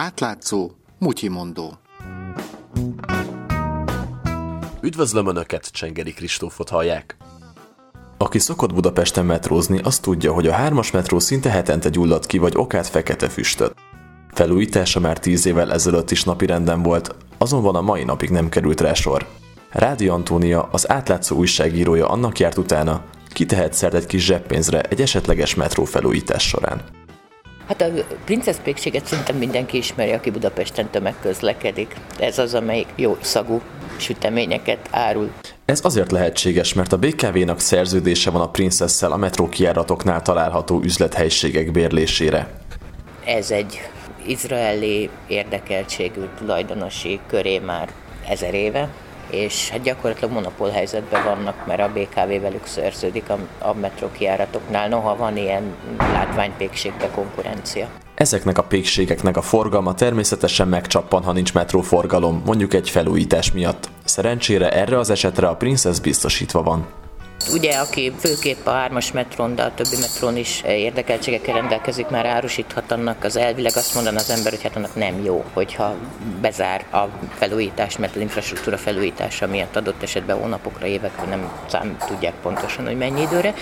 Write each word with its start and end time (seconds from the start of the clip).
Átlátszó, 0.00 0.70
mutyimondó. 0.98 1.78
Üdvözlöm 4.80 5.26
Önöket, 5.26 5.70
Csengeri 5.72 6.12
Kristófot 6.12 6.68
hallják. 6.68 7.16
Aki 8.18 8.38
szokott 8.38 8.74
Budapesten 8.74 9.26
metrózni, 9.26 9.80
az 9.82 9.98
tudja, 9.98 10.32
hogy 10.32 10.46
a 10.46 10.52
hármas 10.52 10.90
metró 10.90 11.18
szinte 11.18 11.50
hetente 11.50 11.88
gyullad 11.88 12.26
ki, 12.26 12.38
vagy 12.38 12.52
okát 12.56 12.86
fekete 12.86 13.28
füstöt. 13.28 13.74
Felújítása 14.32 15.00
már 15.00 15.18
tíz 15.18 15.46
évvel 15.46 15.72
ezelőtt 15.72 16.10
is 16.10 16.24
napirenden 16.24 16.82
volt, 16.82 17.14
azonban 17.38 17.74
a 17.74 17.80
mai 17.80 18.04
napig 18.04 18.30
nem 18.30 18.48
került 18.48 18.80
rá 18.80 18.92
sor. 18.92 19.26
Rádi 19.70 20.08
Antónia, 20.08 20.68
az 20.72 20.90
átlátszó 20.90 21.36
újságírója 21.36 22.08
annak 22.08 22.38
járt 22.38 22.58
utána, 22.58 23.04
kitehet 23.32 23.72
szert 23.72 23.94
egy 23.94 24.06
kis 24.06 24.24
zseppénzre 24.24 24.80
egy 24.80 25.00
esetleges 25.00 25.54
metró 25.54 25.84
felújítás 25.84 26.48
során. 26.48 26.82
Hát 27.70 27.82
a 27.82 27.90
Pékséget 28.62 29.06
szinte 29.06 29.32
mindenki 29.32 29.76
ismeri, 29.76 30.12
aki 30.12 30.30
Budapesten 30.30 30.90
tömegközlekedik. 30.90 31.96
Ez 32.18 32.38
az, 32.38 32.54
amelyik 32.54 32.86
jó 32.96 33.16
szagú 33.20 33.60
süteményeket 33.96 34.88
árul. 34.90 35.30
Ez 35.64 35.80
azért 35.84 36.10
lehetséges, 36.10 36.74
mert 36.74 36.92
a 36.92 36.98
BKV-nak 36.98 37.60
szerződése 37.60 38.30
van 38.30 38.40
a 38.40 38.48
Princess-szel 38.48 39.12
a 39.12 39.16
metró 39.16 39.48
kiáratoknál 39.48 40.22
található 40.22 40.80
üzlethelyiségek 40.82 41.70
bérlésére. 41.70 42.50
Ez 43.24 43.50
egy 43.50 43.80
izraeli 44.26 45.10
érdekeltségű 45.28 46.22
tulajdonosi 46.38 47.20
köré 47.26 47.58
már 47.58 47.88
ezer 48.28 48.54
éve, 48.54 48.88
és 49.30 49.68
hát 49.70 49.82
gyakorlatilag 49.82 50.32
monopól 50.32 50.68
helyzetben 50.68 51.24
vannak, 51.24 51.66
mert 51.66 51.80
a 51.80 51.90
BKV 51.92 52.42
velük 52.42 52.66
szerződik 52.66 53.30
a, 53.30 53.38
a 53.58 53.74
metrókiáratoknál, 53.74 54.88
noha 54.88 55.16
van 55.16 55.36
ilyen 55.36 55.74
látványpékségbe 55.98 57.10
konkurencia. 57.10 57.88
Ezeknek 58.14 58.58
a 58.58 58.62
pékségeknek 58.62 59.36
a 59.36 59.42
forgalma 59.42 59.94
természetesen 59.94 60.68
megcsappan, 60.68 61.22
ha 61.22 61.32
nincs 61.32 61.54
metróforgalom, 61.54 62.42
mondjuk 62.44 62.74
egy 62.74 62.90
felújítás 62.90 63.52
miatt. 63.52 63.88
Szerencsére 64.04 64.70
erre 64.70 64.98
az 64.98 65.10
esetre 65.10 65.48
a 65.48 65.56
Princess 65.56 65.98
biztosítva 65.98 66.62
van. 66.62 66.86
Ugye, 67.48 67.78
aki 67.78 68.12
főképp 68.18 68.66
a 68.66 68.70
hármas 68.70 69.12
metron, 69.12 69.54
de 69.54 69.62
a 69.62 69.74
többi 69.74 69.96
metron 70.00 70.36
is 70.36 70.62
érdekeltségekkel 70.66 71.54
rendelkezik, 71.54 72.08
már 72.08 72.26
árusíthat 72.26 72.92
annak 72.92 73.24
az 73.24 73.36
elvileg 73.36 73.72
azt 73.76 73.94
mondaná 73.94 74.16
az 74.16 74.30
ember, 74.30 74.52
hogy 74.52 74.62
hát 74.62 74.76
annak 74.76 74.94
nem 74.94 75.24
jó, 75.24 75.44
hogyha 75.52 75.94
bezár 76.40 76.84
a 76.92 77.04
felújítás, 77.38 77.98
mert 77.98 78.14
az 78.14 78.20
infrastruktúra 78.20 78.76
felújítása 78.76 79.46
miatt 79.46 79.76
adott 79.76 80.02
esetben 80.02 80.38
hónapokra, 80.38 80.86
évekre 80.86 81.24
nem 81.24 81.50
szám 81.66 81.96
tudják 82.06 82.34
pontosan, 82.42 82.86
hogy 82.86 82.96
mennyi 82.96 83.20
időre. 83.20 83.54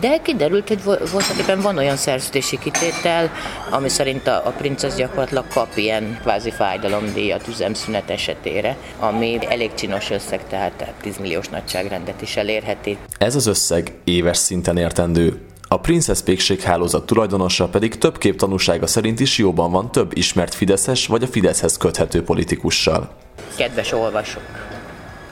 De 0.00 0.16
kiderült, 0.22 0.68
hogy 0.68 0.82
voltaképpen 0.84 1.60
van 1.60 1.78
olyan 1.78 1.96
szerződési 1.96 2.58
kitétel, 2.58 3.30
ami 3.70 3.88
szerint 3.88 4.26
a, 4.26 4.46
a 4.46 4.50
princesz 4.50 4.96
gyakorlatilag 4.96 5.44
kap 5.48 5.76
ilyen 5.76 6.18
kvázi 6.22 6.50
fájdalomdíjat 6.50 7.48
üzemszünet 7.48 8.10
esetére, 8.10 8.76
ami 8.98 9.38
elég 9.48 9.74
csinos 9.74 10.10
összeg, 10.10 10.40
tehát 10.48 10.92
10 11.00 11.16
milliós 11.18 11.48
nagyságrendet 11.48 12.22
is 12.22 12.36
elérheti. 12.36 12.98
Ez 13.18 13.34
az 13.34 13.46
összeg 13.46 13.92
éves 14.04 14.36
szinten 14.36 14.76
értendő. 14.76 15.40
A 15.68 15.80
Princess 15.80 16.20
Pékség 16.20 16.60
hálózat 16.60 17.06
tulajdonosa 17.06 17.68
pedig 17.68 17.98
több 17.98 18.18
kép 18.18 18.36
tanúsága 18.36 18.86
szerint 18.86 19.20
is 19.20 19.38
jóban 19.38 19.70
van 19.70 19.92
több 19.92 20.16
ismert 20.16 20.54
Fideszes 20.54 21.06
vagy 21.06 21.22
a 21.22 21.26
Fideszhez 21.26 21.76
köthető 21.76 22.22
politikussal. 22.22 23.10
Kedves 23.56 23.92
olvasók, 23.92 24.42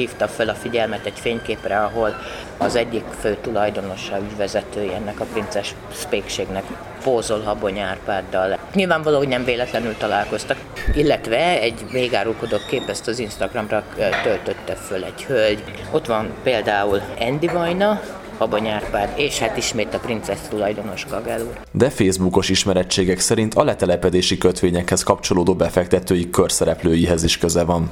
hívta 0.00 0.28
fel 0.28 0.48
a 0.48 0.54
figyelmet 0.54 1.06
egy 1.06 1.18
fényképre, 1.18 1.80
ahol 1.80 2.14
az 2.58 2.76
egyik 2.76 3.04
fő 3.20 3.36
tulajdonosa, 3.40 4.18
ügyvezetője 4.30 4.94
ennek 4.94 5.20
a 5.20 5.24
Princess 5.32 5.74
Pékségnek 6.08 6.64
pózol 7.02 7.40
Habony 7.40 7.78
Árpáddal. 7.78 8.58
Nyilvánvaló, 8.74 9.16
hogy 9.16 9.28
nem 9.28 9.44
véletlenül 9.44 9.96
találkoztak, 9.96 10.56
illetve 10.94 11.60
egy 11.60 11.84
még 11.92 12.14
árulkodóbb 12.14 12.64
kép 12.68 12.88
ezt 12.88 13.08
az 13.08 13.18
Instagramra 13.18 13.84
töltötte 14.22 14.74
föl 14.74 15.04
egy 15.04 15.24
hölgy. 15.24 15.64
Ott 15.90 16.06
van 16.06 16.30
például 16.42 17.00
Andy 17.18 17.46
Vajna, 17.46 18.00
Habony 18.38 18.68
Árpád, 18.68 19.08
és 19.16 19.38
hát 19.38 19.56
ismét 19.56 19.94
a 19.94 19.98
princesz 19.98 20.48
tulajdonos 20.48 21.06
Gagel 21.10 21.40
úr. 21.40 21.58
De 21.72 21.90
Facebookos 21.90 22.48
ismerettségek 22.48 23.18
szerint 23.18 23.54
a 23.54 23.64
letelepedési 23.64 24.38
kötvényekhez 24.38 25.02
kapcsolódó 25.02 25.54
befektetői 25.54 26.30
körszereplőihez 26.30 27.24
is 27.24 27.38
köze 27.38 27.64
van. 27.64 27.90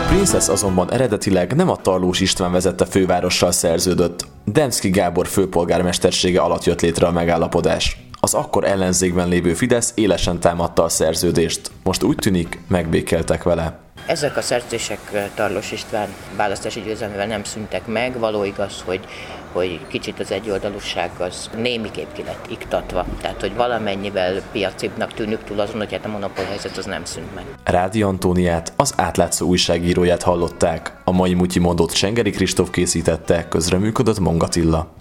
Princess 0.00 0.48
azonban 0.48 0.92
eredetileg 0.92 1.54
nem 1.54 1.68
a 1.70 1.76
Tarlós 1.76 2.20
István 2.20 2.52
vezette 2.52 2.84
fővárossal 2.84 3.52
szerződött. 3.52 4.26
Demszki 4.44 4.90
Gábor 4.90 5.26
főpolgármestersége 5.26 6.40
alatt 6.40 6.64
jött 6.64 6.80
létre 6.80 7.06
a 7.06 7.12
megállapodás. 7.12 8.06
Az 8.20 8.34
akkor 8.34 8.64
ellenzékben 8.64 9.28
lévő 9.28 9.54
Fidesz 9.54 9.92
élesen 9.94 10.40
támadta 10.40 10.82
a 10.82 10.88
szerződést. 10.88 11.70
Most 11.82 12.02
úgy 12.02 12.16
tűnik, 12.16 12.60
megbékeltek 12.68 13.42
vele. 13.42 13.83
Ezek 14.06 14.36
a 14.36 14.42
szerződések 14.42 15.30
Tarlós 15.34 15.72
István 15.72 16.08
választási 16.36 16.80
győzelmével 16.80 17.26
nem 17.26 17.44
szüntek 17.44 17.86
meg. 17.86 18.18
Való 18.18 18.44
igaz, 18.44 18.82
hogy 18.84 19.00
hogy 19.52 19.86
kicsit 19.86 20.20
az 20.20 20.30
egyoldalúság 20.30 21.10
az 21.18 21.50
némiképp 21.56 22.12
ki 22.12 22.22
lett 22.22 22.46
iktatva. 22.50 23.06
Tehát, 23.20 23.40
hogy 23.40 23.54
valamennyivel 23.54 24.42
piacibbnak 24.52 25.12
tűnünk 25.12 25.44
túl 25.44 25.60
azon, 25.60 25.76
hogy 25.76 25.92
hát 25.92 26.04
a 26.04 26.08
monopól 26.08 26.44
helyzet 26.44 26.76
az 26.76 26.84
nem 26.84 27.04
szűnt 27.04 27.34
meg. 27.34 27.44
Rádi 27.64 28.02
Antóniát, 28.02 28.72
az 28.76 28.92
átlátszó 28.96 29.46
újságíróját 29.46 30.22
hallották. 30.22 30.96
A 31.04 31.12
mai 31.12 31.34
mutyi 31.34 31.58
mondót 31.58 31.94
Sengeri 31.94 32.30
Kristóf 32.30 32.70
készítette, 32.70 33.48
közreműködött 33.48 34.18
Mongatilla. 34.18 34.92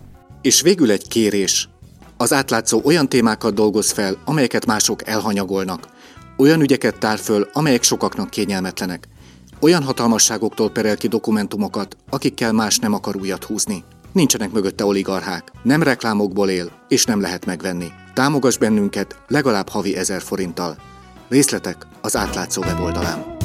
És 0.41 0.61
végül 0.61 0.91
egy 0.91 1.07
kérés. 1.07 1.69
Az 2.17 2.33
átlátszó 2.33 2.81
olyan 2.83 3.09
témákat 3.09 3.53
dolgoz 3.53 3.91
fel, 3.91 4.17
amelyeket 4.25 4.65
mások 4.65 5.07
elhanyagolnak. 5.07 5.87
Olyan 6.37 6.61
ügyeket 6.61 6.99
tár 6.99 7.17
föl, 7.17 7.49
amelyek 7.53 7.83
sokaknak 7.83 8.29
kényelmetlenek. 8.29 9.07
Olyan 9.59 9.83
hatalmasságoktól 9.83 10.71
perel 10.71 10.97
ki 10.97 11.07
dokumentumokat, 11.07 11.97
akikkel 12.09 12.51
más 12.51 12.79
nem 12.79 12.93
akar 12.93 13.15
újat 13.15 13.43
húzni. 13.43 13.83
Nincsenek 14.11 14.51
mögötte 14.51 14.85
oligarchák, 14.85 15.51
nem 15.63 15.83
reklámokból 15.83 16.49
él, 16.49 16.71
és 16.87 17.05
nem 17.05 17.21
lehet 17.21 17.45
megvenni. 17.45 17.87
Támogass 18.13 18.57
bennünket 18.57 19.17
legalább 19.27 19.69
havi 19.69 19.95
ezer 19.95 20.21
forinttal. 20.21 20.77
Részletek 21.29 21.87
az 22.01 22.15
átlátszó 22.15 22.61
weboldalán. 22.61 23.42